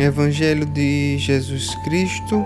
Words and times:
Evangelho 0.00 0.64
de 0.64 1.18
Jesus 1.18 1.74
Cristo, 1.84 2.42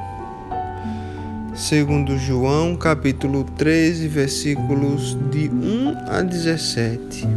segundo 1.54 2.18
João, 2.18 2.74
capítulo 2.74 3.44
13, 3.44 4.08
versículos 4.08 5.16
de 5.30 5.48
1 5.48 5.94
a 6.08 6.22
17. 6.22 7.28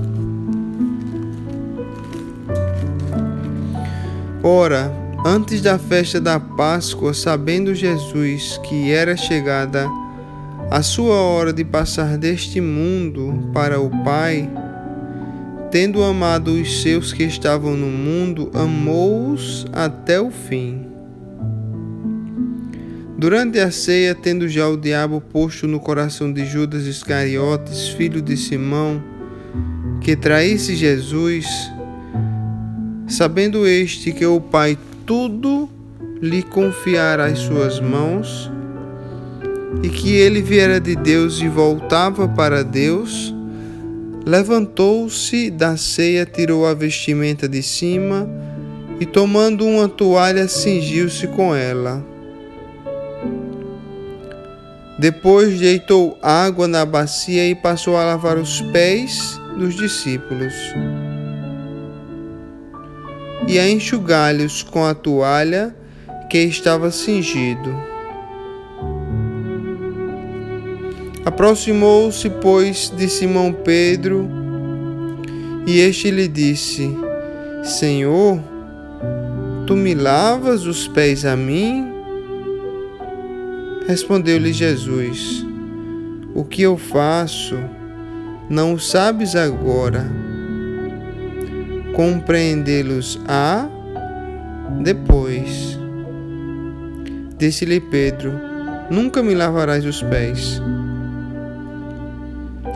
Ora, 4.42 4.92
antes 5.24 5.62
da 5.62 5.78
festa 5.78 6.20
da 6.20 6.40
Páscoa, 6.40 7.14
sabendo 7.14 7.76
Jesus 7.76 8.60
que 8.68 8.92
era 8.92 9.16
chegada 9.16 9.88
a 10.72 10.82
sua 10.82 11.14
hora 11.14 11.54
de 11.54 11.64
passar 11.64 12.18
deste 12.18 12.60
mundo 12.60 13.52
para 13.54 13.80
o 13.80 13.92
Pai, 14.04 14.50
tendo 15.72 16.04
amado 16.04 16.52
os 16.52 16.82
seus 16.82 17.12
que 17.12 17.24
estavam 17.24 17.76
no 17.76 17.88
mundo, 17.88 18.50
amou-os 18.54 19.66
até 19.74 20.20
o 20.20 20.32
fim. 20.32 20.88
Durante 23.18 23.60
a 23.60 23.72
ceia, 23.72 24.14
tendo 24.14 24.48
já 24.48 24.68
o 24.68 24.78
diabo 24.78 25.20
posto 25.20 25.68
no 25.68 25.80
coração 25.80 26.32
de 26.32 26.46
Judas 26.46 26.86
Iscariotes, 26.86 27.90
filho 27.90 28.22
de 28.22 28.38
Simão, 28.38 29.04
que 30.00 30.16
traísse 30.16 30.76
Jesus, 30.76 31.48
sabendo 33.08 33.68
este 33.68 34.12
que 34.12 34.26
o 34.26 34.40
Pai 34.40 34.78
tudo 35.06 35.68
lhe 36.22 36.44
confiara 36.44 37.26
às 37.26 37.40
suas 37.40 37.80
mãos, 37.80 38.52
e 39.84 39.90
que 39.90 40.14
ele 40.14 40.42
viera 40.42 40.80
de 40.80 40.96
Deus 40.96 41.42
e 41.42 41.48
voltava 41.48 42.28
para 42.28 42.64
Deus, 42.64 43.34
Levantou-se 44.28 45.50
da 45.50 45.78
ceia, 45.78 46.26
tirou 46.26 46.66
a 46.66 46.74
vestimenta 46.74 47.48
de 47.48 47.64
cima 47.64 48.30
e, 49.00 49.06
tomando 49.06 49.66
uma 49.66 49.88
toalha, 49.88 50.50
cingiu-se 50.50 51.28
com 51.28 51.56
ela. 51.56 52.06
Depois 55.00 55.58
deitou 55.58 56.20
água 56.22 56.68
na 56.68 56.86
bacia 56.86 57.48
e 57.48 57.56
passou 57.56 57.96
a 57.96 58.04
lavar 58.04 58.38
os 58.38 58.60
pés 58.74 59.40
dos 59.58 59.78
discípulos 59.78 60.54
e 63.48 63.58
a 63.58 63.70
enxugar-lhes 63.70 64.62
com 64.62 64.84
a 64.84 64.94
toalha 64.94 65.74
que 66.30 66.40
estava 66.40 66.92
cingido. 66.92 67.87
Aproximou-se, 71.28 72.30
pois, 72.30 72.90
de 72.96 73.10
Simão 73.10 73.52
Pedro, 73.52 74.30
e 75.68 75.78
este 75.82 76.10
lhe 76.10 76.26
disse: 76.26 76.90
Senhor, 77.66 78.40
tu 79.66 79.76
me 79.76 79.94
lavas 79.94 80.66
os 80.66 80.88
pés 80.88 81.26
a 81.26 81.36
mim? 81.36 81.86
Respondeu-lhe 83.86 84.54
Jesus: 84.54 85.46
O 86.34 86.46
que 86.46 86.62
eu 86.62 86.78
faço, 86.78 87.58
não 88.50 88.76
o 88.76 88.80
sabes 88.80 89.36
agora. 89.36 90.10
Compreendê-los 91.94 93.20
a 93.28 93.68
depois. 94.82 95.78
Disse-lhe 97.38 97.82
Pedro: 97.82 98.32
Nunca 98.90 99.22
me 99.22 99.36
lavarás 99.36 99.84
os 99.84 100.02
pés. 100.04 100.62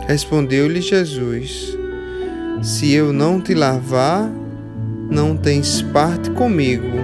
Respondeu-lhe 0.06 0.80
Jesus: 0.80 1.76
Se 2.62 2.92
eu 2.92 3.12
não 3.12 3.40
te 3.40 3.54
lavar, 3.54 4.30
não 5.08 5.36
tens 5.36 5.80
parte 5.80 6.30
comigo. 6.30 6.98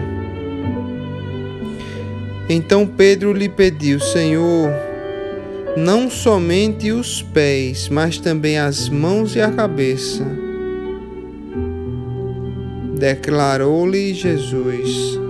Então 2.48 2.86
Pedro 2.86 3.32
lhe 3.32 3.48
pediu: 3.48 4.00
Senhor, 4.00 4.70
não 5.76 6.10
somente 6.10 6.90
os 6.90 7.22
pés, 7.22 7.88
mas 7.88 8.18
também 8.18 8.58
as 8.58 8.88
mãos 8.88 9.36
e 9.36 9.40
a 9.40 9.50
cabeça. 9.50 10.24
Declarou-lhe 12.98 14.12
Jesus: 14.12 15.20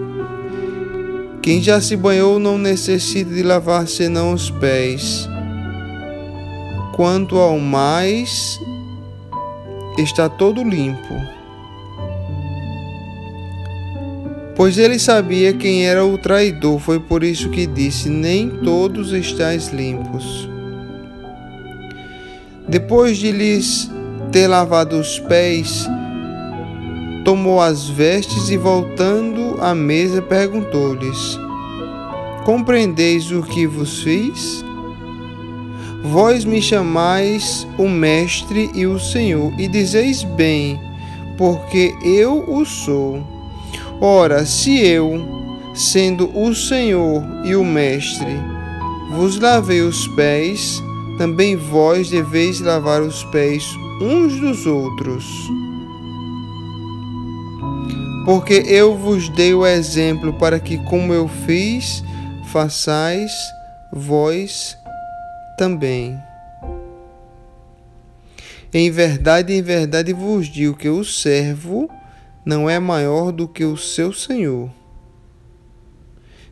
Quem 1.42 1.62
já 1.62 1.82
se 1.82 1.97
banhou 1.97 2.38
não 2.38 2.56
necessita 2.56 3.34
de 3.34 3.42
lavar 3.42 3.87
senão 3.87 4.32
os 4.32 4.50
pés 4.50 5.28
quanto 6.94 7.38
ao 7.38 7.59
mais, 7.59 8.60
está 9.99 10.28
todo 10.28 10.62
limpo. 10.62 11.15
Pois 14.56 14.76
ele 14.76 14.98
sabia 14.98 15.53
quem 15.53 15.87
era 15.87 16.04
o 16.04 16.19
traidor, 16.19 16.81
foi 16.81 16.98
por 16.98 17.22
isso 17.22 17.48
que 17.50 17.66
disse: 17.66 18.09
Nem 18.09 18.48
todos 18.48 19.12
estáis 19.12 19.69
limpos. 19.69 20.48
Depois 22.69 23.16
de 23.16 23.31
lhes 23.31 23.88
ter 24.32 24.48
lavado 24.48 24.98
os 24.98 25.19
pés, 25.21 25.87
tomou 27.25 27.60
as 27.60 27.88
vestes 27.88 28.50
e, 28.50 28.56
voltando 28.56 29.56
à 29.60 29.75
mesa, 29.75 30.21
perguntou-lhes: 30.21 31.38
Compreendeis 32.44 33.31
o 33.31 33.43
que 33.43 33.66
vos 33.66 34.03
fiz? 34.03 34.65
Vós 36.03 36.44
me 36.44 36.62
chamais 36.62 37.66
o 37.76 37.88
Mestre 37.88 38.70
e 38.75 38.86
o 38.86 38.98
Senhor, 38.98 39.53
e 39.59 39.66
dizeis 39.66 40.22
bem, 40.22 40.81
porque 41.36 41.94
eu 42.03 42.44
o 42.48 42.64
sou. 42.64 43.22
Ora, 44.00 44.47
se 44.47 44.78
eu, 44.78 45.20
sendo 45.75 46.31
o 46.38 46.54
Senhor 46.54 47.22
e 47.44 47.56
o 47.56 47.64
Mestre, 47.64 48.36
vos 49.10 49.41
lavei 49.41 49.81
os 49.81 50.06
pés, 50.09 50.81
também 51.19 51.56
vós 51.56 52.09
deveis 52.09 52.60
lavar 52.60 53.03
os 53.03 53.25
pés 53.25 53.65
uns 54.00 54.38
dos 54.38 54.66
outros. 54.66 55.25
Porque 58.25 58.62
eu 58.66 58.97
vos 58.97 59.28
dei 59.30 59.53
o 59.53 59.66
exemplo 59.66 60.32
para 60.34 60.60
que, 60.60 60.78
como 60.84 61.12
eu 61.12 61.26
fiz, 61.26 62.04
façais 62.44 63.32
vós 63.91 64.78
também. 65.58 66.16
Em 68.72 68.91
verdade, 68.91 69.52
em 69.52 69.60
verdade 69.60 70.12
vos 70.12 70.46
digo 70.46 70.76
que 70.76 70.88
o 70.88 71.04
servo 71.04 71.91
não 72.46 72.70
é 72.70 72.78
maior 72.78 73.32
do 73.32 73.48
que 73.48 73.64
o 73.64 73.76
seu 73.76 74.12
senhor, 74.12 74.70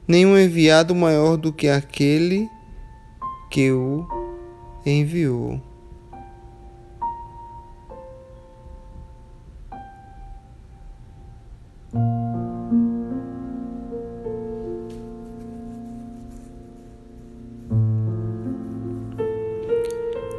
nem 0.09 0.27
um 0.27 0.37
enviado 0.37 0.95
maior 0.95 1.37
do 1.37 1.53
que 1.53 1.69
aquele 1.69 2.49
que 3.49 3.71
o 3.71 4.06
enviou. 4.84 5.62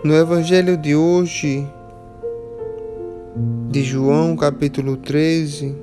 No 0.07 0.15
Evangelho 0.15 0.77
de 0.77 0.95
hoje, 0.95 1.67
de 3.69 3.83
João, 3.83 4.37
capítulo 4.37 4.95
13, 4.95 5.75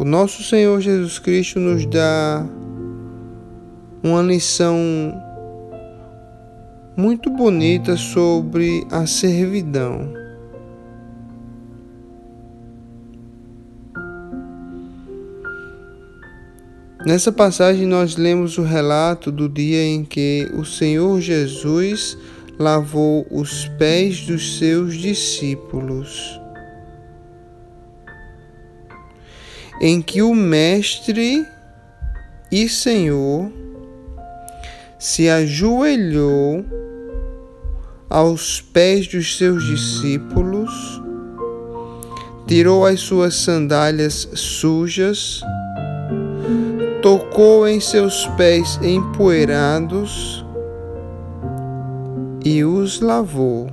o 0.00 0.04
nosso 0.04 0.42
Senhor 0.42 0.80
Jesus 0.80 1.20
Cristo 1.20 1.60
nos 1.60 1.86
dá 1.86 2.44
uma 4.02 4.22
lição 4.22 4.76
muito 6.96 7.30
bonita 7.30 7.96
sobre 7.96 8.84
a 8.90 9.06
servidão. 9.06 10.25
Nessa 17.06 17.30
passagem, 17.30 17.86
nós 17.86 18.16
lemos 18.16 18.58
o 18.58 18.64
relato 18.64 19.30
do 19.30 19.48
dia 19.48 19.80
em 19.80 20.04
que 20.04 20.50
o 20.54 20.64
Senhor 20.64 21.20
Jesus 21.20 22.18
lavou 22.58 23.24
os 23.30 23.68
pés 23.78 24.22
dos 24.22 24.58
seus 24.58 24.96
discípulos, 24.96 26.40
em 29.80 30.02
que 30.02 30.20
o 30.20 30.34
Mestre 30.34 31.46
e 32.50 32.68
Senhor 32.68 33.52
se 34.98 35.28
ajoelhou 35.28 36.64
aos 38.10 38.60
pés 38.60 39.06
dos 39.06 39.38
seus 39.38 39.64
discípulos, 39.64 40.72
tirou 42.48 42.84
as 42.84 42.98
suas 42.98 43.36
sandálias 43.36 44.28
sujas, 44.34 45.40
tocou 47.06 47.68
em 47.68 47.78
seus 47.78 48.26
pés 48.36 48.80
empoeirados 48.82 50.44
e 52.44 52.64
os 52.64 53.00
lavou. 53.00 53.68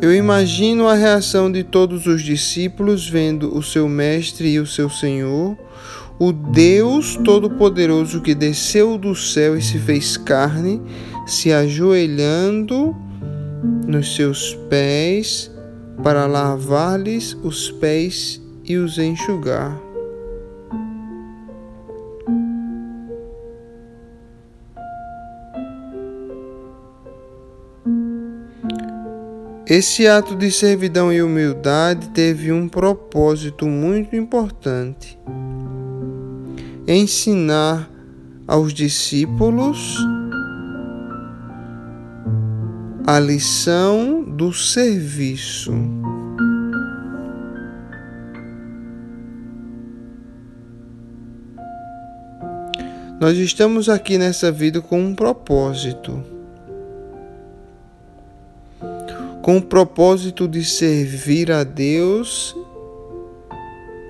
Eu 0.00 0.14
imagino 0.14 0.86
a 0.86 0.94
reação 0.94 1.50
de 1.50 1.64
todos 1.64 2.06
os 2.06 2.22
discípulos 2.22 3.08
vendo 3.08 3.58
o 3.58 3.60
seu 3.60 3.88
Mestre 3.88 4.50
e 4.50 4.60
o 4.60 4.66
seu 4.68 4.88
Senhor, 4.88 5.58
o 6.16 6.30
Deus 6.30 7.16
Todo-Poderoso 7.24 8.20
que 8.20 8.36
desceu 8.36 8.96
do 8.96 9.16
céu 9.16 9.58
e 9.58 9.62
se 9.62 9.80
fez 9.80 10.16
carne 10.16 10.80
se 11.26 11.52
ajoelhando 11.52 12.96
nos 13.86 14.16
seus 14.16 14.54
pés 14.68 15.50
para 16.02 16.26
lavar-lhes 16.26 17.36
os 17.42 17.70
pés 17.70 18.40
e 18.64 18.76
os 18.76 18.98
enxugar. 18.98 19.80
Esse 29.66 30.06
ato 30.06 30.36
de 30.36 30.50
servidão 30.50 31.10
e 31.12 31.22
humildade 31.22 32.10
teve 32.10 32.52
um 32.52 32.68
propósito 32.68 33.66
muito 33.66 34.14
importante: 34.14 35.18
ensinar 36.86 37.88
aos 38.46 38.74
discípulos 38.74 39.96
a 43.06 43.18
lição 43.18 44.22
do 44.22 44.52
serviço. 44.52 45.72
Nós 53.20 53.38
estamos 53.38 53.88
aqui 53.88 54.18
nessa 54.18 54.50
vida 54.50 54.80
com 54.80 55.00
um 55.00 55.14
propósito. 55.14 56.32
com 59.42 59.56
o 59.56 59.62
propósito 59.62 60.46
de 60.46 60.64
servir 60.64 61.50
a 61.50 61.64
Deus 61.64 62.54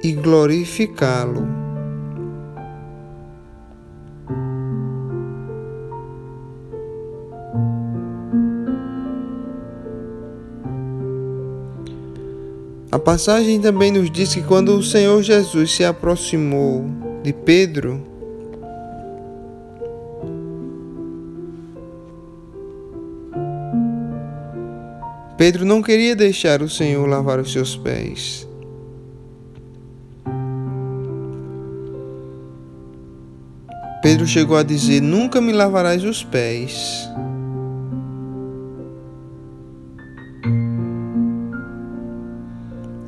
e 0.04 0.12
glorificá-lo. 0.12 1.61
A 12.92 12.98
passagem 12.98 13.58
também 13.58 13.90
nos 13.90 14.10
diz 14.10 14.34
que 14.34 14.42
quando 14.42 14.76
o 14.76 14.82
Senhor 14.82 15.22
Jesus 15.22 15.74
se 15.74 15.82
aproximou 15.82 16.84
de 17.22 17.32
Pedro, 17.32 18.06
Pedro 25.38 25.64
não 25.64 25.80
queria 25.80 26.14
deixar 26.14 26.60
o 26.60 26.68
Senhor 26.68 27.08
lavar 27.08 27.40
os 27.40 27.50
seus 27.50 27.74
pés. 27.74 28.46
Pedro 34.02 34.26
chegou 34.26 34.54
a 34.54 34.62
dizer: 34.62 35.00
Nunca 35.00 35.40
me 35.40 35.52
lavarás 35.52 36.04
os 36.04 36.22
pés. 36.22 37.08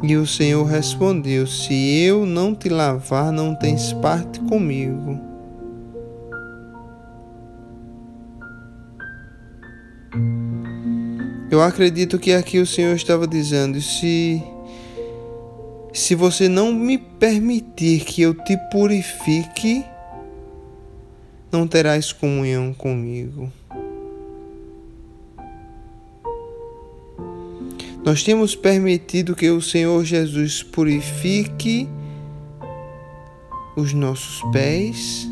E 0.06 0.16
o 0.16 0.26
Senhor 0.26 0.64
respondeu: 0.64 1.46
Se 1.46 1.72
eu 2.04 2.26
não 2.26 2.54
te 2.54 2.68
lavar, 2.68 3.32
não 3.32 3.54
tens 3.54 3.92
parte 3.94 4.38
comigo. 4.40 5.18
Eu 11.50 11.62
acredito 11.62 12.18
que 12.18 12.32
aqui 12.32 12.58
o 12.58 12.66
Senhor 12.66 12.94
estava 12.94 13.26
dizendo: 13.26 13.80
se 13.80 14.42
se 15.90 16.14
você 16.14 16.48
não 16.48 16.70
me 16.70 16.98
permitir 16.98 18.04
que 18.04 18.20
eu 18.20 18.34
te 18.34 18.58
purifique, 18.70 19.84
não 21.50 21.66
terás 21.66 22.12
comunhão 22.12 22.74
comigo. 22.74 23.50
Nós 28.04 28.22
temos 28.22 28.54
permitido 28.54 29.34
que 29.34 29.50
o 29.50 29.62
Senhor 29.62 30.04
Jesus 30.04 30.62
purifique 30.62 31.88
os 33.76 33.94
nossos 33.94 34.42
pés 34.52 35.26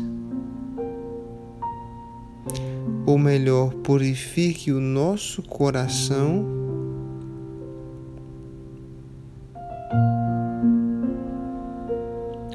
ou 3.05 3.17
melhor, 3.17 3.71
purifique 3.83 4.71
o 4.71 4.79
nosso 4.79 5.43
coração. 5.43 6.45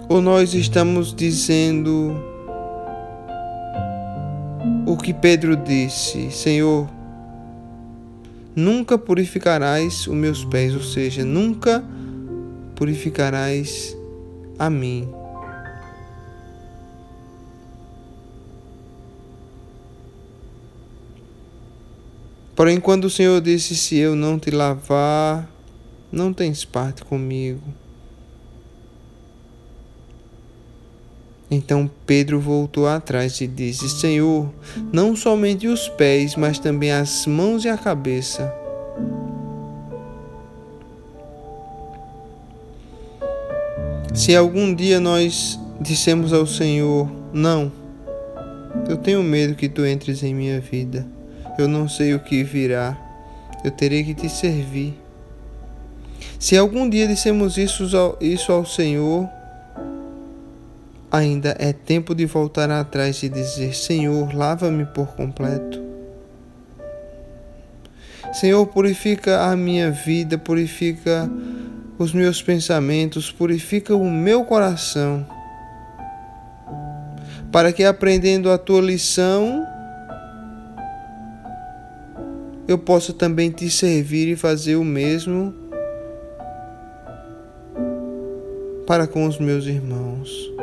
Ou 0.08 0.20
nós 0.20 0.52
estamos 0.54 1.14
dizendo 1.14 2.12
o 4.84 4.96
que 4.96 5.12
Pedro 5.14 5.54
disse: 5.54 6.30
Senhor, 6.32 6.88
nunca 8.58 8.98
purificarás 8.98 10.08
os 10.08 10.14
meus 10.14 10.44
pés, 10.44 10.74
ou 10.74 10.82
seja, 10.82 11.24
nunca 11.24 11.84
purificarás 12.74 13.96
a 14.58 14.68
mim. 14.68 15.08
Porém, 22.56 22.80
quando 22.80 23.04
o 23.04 23.10
Senhor 23.10 23.40
disse: 23.40 23.76
Se 23.76 23.96
eu 23.96 24.16
não 24.16 24.36
te 24.36 24.50
lavar, 24.50 25.48
não 26.10 26.32
tens 26.32 26.64
parte 26.64 27.04
comigo. 27.04 27.62
Então 31.50 31.90
Pedro 32.06 32.40
voltou 32.40 32.86
atrás 32.86 33.40
e 33.40 33.46
disse: 33.46 33.88
Senhor, 33.88 34.48
não 34.92 35.16
somente 35.16 35.66
os 35.66 35.88
pés, 35.88 36.36
mas 36.36 36.58
também 36.58 36.92
as 36.92 37.26
mãos 37.26 37.64
e 37.64 37.68
a 37.68 37.76
cabeça. 37.76 38.52
Se 44.14 44.34
algum 44.34 44.74
dia 44.74 45.00
nós 45.00 45.58
dissemos 45.80 46.32
ao 46.32 46.46
Senhor: 46.46 47.10
Não, 47.32 47.72
eu 48.88 48.96
tenho 48.96 49.22
medo 49.22 49.54
que 49.54 49.68
tu 49.68 49.86
entres 49.86 50.22
em 50.22 50.34
minha 50.34 50.60
vida 50.60 51.06
eu 51.58 51.66
não 51.66 51.88
sei 51.88 52.14
o 52.14 52.20
que 52.20 52.44
virá, 52.44 52.96
eu 53.64 53.70
terei 53.72 54.04
que 54.04 54.14
te 54.14 54.28
servir. 54.28 54.94
Se 56.38 56.56
algum 56.56 56.88
dia 56.88 57.08
dissemos 57.08 57.58
isso 57.58 57.84
ao, 58.52 58.64
Senhor, 58.64 59.28
ainda 61.10 61.56
é 61.58 61.72
tempo 61.72 62.14
de 62.14 62.26
voltar 62.26 62.70
atrás 62.70 63.22
e 63.22 63.28
dizer: 63.28 63.74
Senhor, 63.74 64.34
lava-me 64.34 64.84
por 64.86 65.08
completo. 65.08 65.82
Senhor, 68.32 68.66
purifica 68.66 69.42
a 69.44 69.56
minha 69.56 69.90
vida, 69.90 70.36
purifica 70.36 71.30
os 71.98 72.12
meus 72.12 72.42
pensamentos, 72.42 73.32
purifica 73.32 73.96
o 73.96 74.08
meu 74.08 74.44
coração, 74.44 75.26
para 77.50 77.72
que 77.72 77.82
aprendendo 77.82 78.50
a 78.50 78.58
tua 78.58 78.80
lição, 78.80 79.66
eu 82.68 82.78
possa 82.78 83.12
também 83.12 83.50
te 83.50 83.70
servir 83.70 84.28
e 84.28 84.36
fazer 84.36 84.76
o 84.76 84.84
mesmo 84.84 85.54
para 88.86 89.06
com 89.06 89.26
os 89.26 89.38
meus 89.38 89.64
irmãos. 89.66 90.57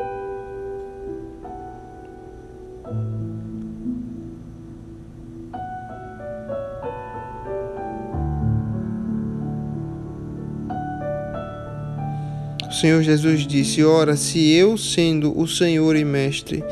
Senhor 12.75 13.01
Jesus 13.01 13.47
disse: 13.47 13.83
Ora, 13.83 14.17
se 14.17 14.51
eu, 14.51 14.77
sendo 14.77 15.37
o 15.39 15.47
Senhor 15.47 15.95
e 15.95 16.03
Mestre, 16.03 16.63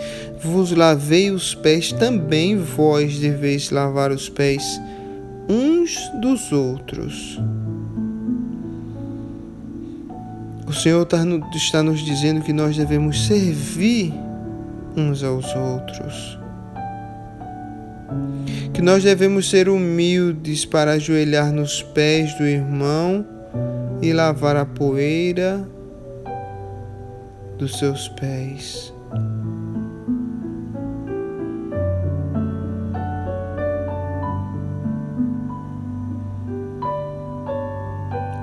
vos 0.43 0.71
lavei 0.71 1.31
os 1.31 1.55
pés, 1.55 1.93
também 1.93 2.57
vós 2.57 3.19
deveis 3.19 3.69
lavar 3.69 4.11
os 4.11 4.27
pés 4.27 4.63
uns 5.49 5.97
dos 6.19 6.51
outros. 6.51 7.39
O 10.67 10.73
Senhor 10.73 11.05
tá 11.05 11.23
está 11.55 11.81
nos 11.81 12.03
dizendo 12.03 12.41
que 12.41 12.51
nós 12.51 12.75
devemos 12.75 13.25
servir 13.25 14.13
uns 14.97 15.23
aos 15.23 15.55
outros. 15.55 16.37
Que 18.73 18.81
nós 18.81 19.03
devemos 19.03 19.49
ser 19.49 19.69
humildes 19.69 20.65
para 20.65 20.93
ajoelhar 20.93 21.51
nos 21.51 21.81
pés 21.81 22.33
do 22.37 22.45
irmão 22.45 23.25
e 24.01 24.11
lavar 24.11 24.57
a 24.57 24.65
poeira 24.65 25.65
dos 27.63 27.77
seus 27.77 28.09
pés. 28.09 28.93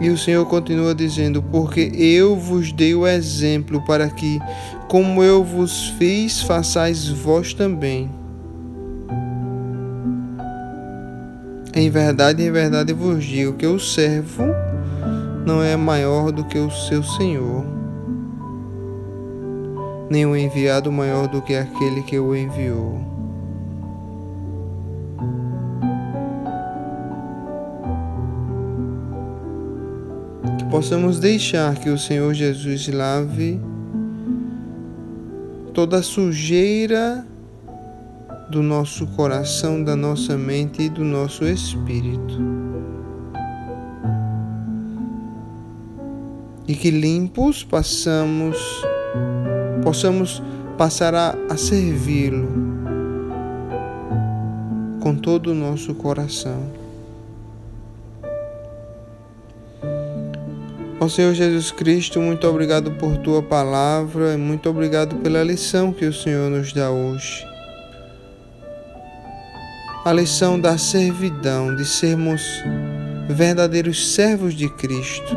E 0.01 0.09
o 0.09 0.17
Senhor 0.17 0.47
continua 0.47 0.95
dizendo: 0.95 1.43
Porque 1.43 1.93
eu 1.95 2.35
vos 2.35 2.73
dei 2.73 2.95
o 2.95 3.07
exemplo 3.07 3.85
para 3.85 4.09
que, 4.09 4.41
como 4.89 5.23
eu 5.23 5.45
vos 5.45 5.91
fiz, 5.99 6.41
façais 6.41 7.07
vós 7.07 7.53
também. 7.53 8.11
Em 11.75 11.91
verdade, 11.91 12.43
em 12.43 12.51
verdade 12.51 12.95
vos 12.95 13.23
digo 13.23 13.53
que 13.53 13.67
o 13.67 13.79
servo 13.79 14.45
não 15.47 15.63
é 15.63 15.77
maior 15.77 16.33
do 16.33 16.45
que 16.45 16.59
o 16.59 16.71
seu 16.71 17.03
senhor, 17.03 17.80
o 20.11 20.37
enviado 20.37 20.91
maior 20.91 21.29
do 21.29 21.41
que 21.41 21.55
aquele 21.55 22.03
que 22.03 22.19
o 22.19 22.35
enviou. 22.35 23.01
Que 30.59 30.65
possamos 30.65 31.21
deixar 31.21 31.77
que 31.77 31.89
o 31.89 31.97
Senhor 31.97 32.35
Jesus 32.35 32.89
lave 32.89 33.61
toda 35.73 35.99
a 35.99 36.03
sujeira 36.03 37.25
do 38.51 38.65
nosso 38.65 39.07
coração, 39.07 39.83
da 39.83 39.95
nossa 39.95 40.37
mente 40.37 40.83
e 40.83 40.89
do 40.89 41.05
nosso 41.05 41.45
espírito. 41.45 42.37
E 46.67 46.75
que 46.75 46.91
limpos 46.91 47.63
passamos, 47.63 48.57
possamos 49.83 50.43
passar 50.77 51.15
a, 51.15 51.35
a 51.49 51.57
servi-lo 51.57 52.49
com 55.01 55.15
todo 55.17 55.53
o 55.53 55.55
nosso 55.55 55.95
coração. 55.95 56.81
Ó 61.01 61.09
Senhor 61.09 61.33
Jesus 61.33 61.71
Cristo, 61.71 62.21
muito 62.21 62.47
obrigado 62.47 62.91
por 62.93 63.17
tua 63.19 63.43
palavra 63.43 64.35
e 64.35 64.37
muito 64.37 64.69
obrigado 64.69 65.17
pela 65.17 65.43
lição 65.43 65.93
que 65.93 66.05
o 66.05 66.13
Senhor 66.13 66.51
nos 66.51 66.73
dá 66.73 66.91
hoje 66.91 67.51
a 70.05 70.13
lição 70.13 70.59
da 70.59 70.79
servidão, 70.79 71.77
de 71.77 71.85
sermos 71.85 72.43
verdadeiros 73.29 74.15
servos 74.15 74.55
de 74.55 74.69
Cristo, 74.69 75.37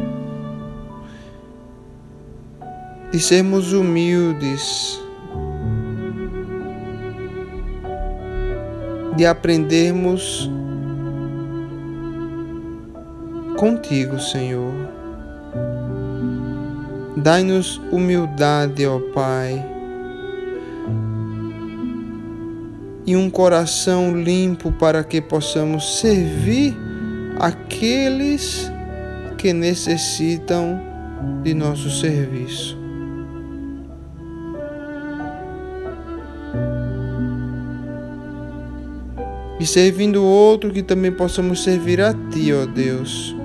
de 3.13 3.19
sermos 3.19 3.73
humildes, 3.73 4.99
de 9.15 9.23
aprendermos 9.23 10.49
contigo, 13.55 14.19
Senhor. 14.19 14.73
Dai-nos 17.15 17.79
humildade, 17.91 18.87
ó 18.87 18.99
Pai 19.13 19.63
e 23.05 23.15
um 23.15 23.29
coração 23.29 24.17
limpo 24.17 24.71
para 24.71 25.03
que 25.03 25.21
possamos 25.21 25.99
servir 25.99 26.75
aqueles 27.39 28.71
que 29.37 29.53
necessitam 29.53 30.81
de 31.43 31.53
nosso 31.53 31.91
serviço. 31.91 32.82
E 39.59 39.65
servindo 39.65 40.21
o 40.21 40.25
outro, 40.25 40.71
que 40.71 40.81
também 40.81 41.11
possamos 41.11 41.63
servir 41.63 42.01
a 42.01 42.13
Ti, 42.13 42.53
ó 42.53 42.65
Deus. 42.65 43.35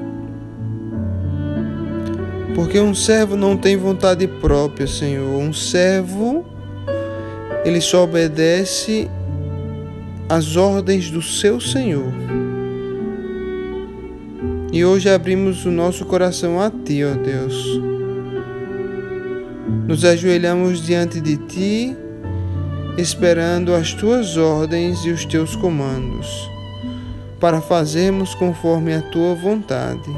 Porque 2.55 2.81
um 2.81 2.95
servo 2.95 3.37
não 3.37 3.57
tem 3.57 3.77
vontade 3.77 4.27
própria, 4.27 4.87
Senhor. 4.87 5.39
Um 5.39 5.53
servo, 5.53 6.45
ele 7.65 7.81
só 7.81 8.05
obedece 8.05 9.09
as 10.29 10.57
ordens 10.57 11.11
do 11.11 11.23
seu 11.23 11.61
Senhor. 11.61 12.13
E 14.73 14.85
hoje 14.85 15.09
abrimos 15.09 15.65
o 15.65 15.71
nosso 15.71 16.05
coração 16.05 16.61
a 16.61 16.71
Ti, 16.71 17.05
ó 17.05 17.15
Deus. 17.15 17.81
Nos 19.87 20.05
ajoelhamos 20.05 20.85
diante 20.85 21.21
de 21.21 21.37
Ti, 21.37 21.97
esperando 22.99 23.73
as 23.73 23.95
Tuas 23.95 24.37
ordens 24.37 25.05
e 25.05 25.11
os 25.11 25.25
Teus 25.25 25.55
comandos, 25.55 26.51
para 27.39 27.61
fazermos 27.61 28.35
conforme 28.35 28.93
a 28.93 29.01
Tua 29.01 29.35
vontade. 29.37 30.11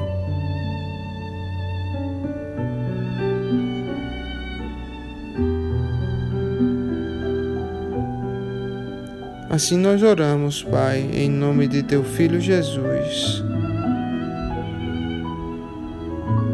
Assim 9.50 9.76
nós 9.76 10.02
oramos, 10.02 10.62
Pai, 10.62 11.10
em 11.12 11.28
nome 11.28 11.68
de 11.68 11.82
Teu 11.82 12.02
Filho 12.02 12.40
Jesus. 12.40 13.44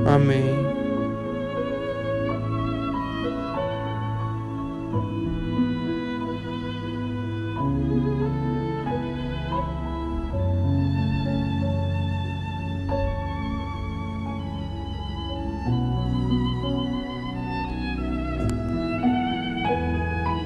Amém. 0.06 0.65